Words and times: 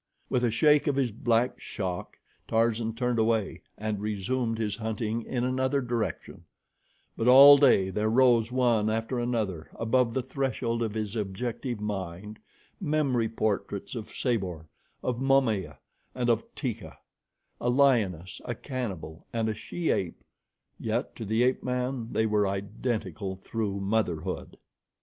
With 0.31 0.43
a 0.43 0.49
shake 0.49 0.87
of 0.87 0.95
his 0.95 1.11
black 1.11 1.59
shock, 1.59 2.17
Tarzan 2.47 2.95
turned 2.95 3.19
away 3.19 3.61
and 3.77 4.01
resumed 4.01 4.57
his 4.57 4.77
hunting 4.77 5.21
in 5.21 5.43
another 5.43 5.79
direction; 5.79 6.45
but 7.15 7.27
all 7.27 7.55
day 7.55 7.91
there 7.91 8.09
rose 8.09 8.51
one 8.51 8.89
after 8.89 9.19
another, 9.19 9.69
above 9.75 10.15
the 10.15 10.23
threshold 10.23 10.81
of 10.81 10.95
his 10.95 11.15
objective 11.15 11.79
mind, 11.79 12.39
memory 12.79 13.29
portraits 13.29 13.93
of 13.93 14.09
Sabor, 14.09 14.65
of 15.03 15.19
Momaya, 15.19 15.77
and 16.15 16.31
of 16.31 16.45
Teeka 16.55 16.97
a 17.59 17.69
lioness, 17.69 18.41
a 18.45 18.55
cannibal, 18.55 19.27
and 19.31 19.49
a 19.49 19.53
she 19.53 19.91
ape, 19.91 20.23
yet 20.79 21.15
to 21.15 21.25
the 21.25 21.43
ape 21.43 21.61
man 21.61 22.11
they 22.11 22.25
were 22.25 22.47
identical 22.47 23.35
through 23.35 23.79
motherhood. 23.79 24.57